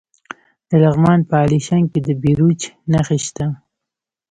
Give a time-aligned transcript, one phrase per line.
[0.69, 2.59] د لغمان په الیشنګ کې د بیروج
[2.91, 3.45] نښې شته.